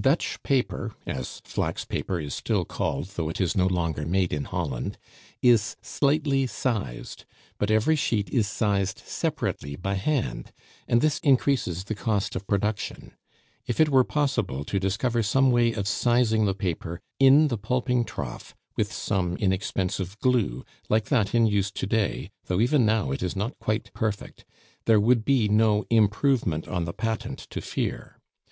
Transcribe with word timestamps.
Dutch 0.00 0.40
paper 0.44 0.94
as 1.08 1.40
flax 1.44 1.84
paper 1.84 2.20
is 2.20 2.34
still 2.36 2.64
called, 2.64 3.06
though 3.16 3.28
it 3.28 3.40
is 3.40 3.56
no 3.56 3.66
longer 3.66 4.06
made 4.06 4.32
in 4.32 4.44
Holland, 4.44 4.96
is 5.42 5.74
slightly 5.82 6.46
sized; 6.46 7.24
but 7.58 7.68
every 7.68 7.96
sheet 7.96 8.30
is 8.30 8.46
sized 8.46 9.00
separately 9.00 9.74
by 9.74 9.94
hand, 9.94 10.52
and 10.86 11.00
this 11.00 11.18
increases 11.24 11.82
the 11.82 11.96
cost 11.96 12.36
of 12.36 12.46
production. 12.46 13.16
If 13.66 13.80
it 13.80 13.88
were 13.88 14.04
possible 14.04 14.64
to 14.66 14.78
discover 14.78 15.20
some 15.20 15.50
way 15.50 15.72
of 15.72 15.88
sizing 15.88 16.44
the 16.44 16.54
paper 16.54 17.00
in 17.18 17.48
the 17.48 17.58
pulping 17.58 18.04
trough, 18.04 18.54
with 18.76 18.92
some 18.92 19.36
inexpensive 19.38 20.16
glue, 20.20 20.64
like 20.88 21.06
that 21.06 21.34
in 21.34 21.48
use 21.48 21.72
to 21.72 21.88
day 21.88 22.30
(though 22.44 22.60
even 22.60 22.86
now 22.86 23.10
it 23.10 23.20
is 23.20 23.34
not 23.34 23.58
quite 23.58 23.92
perfect), 23.94 24.44
there 24.84 25.00
would 25.00 25.24
be 25.24 25.48
no 25.48 25.84
"improvement 25.90 26.68
on 26.68 26.84
the 26.84 26.92
patent" 26.92 27.40
to 27.50 27.60
fear. 27.60 28.20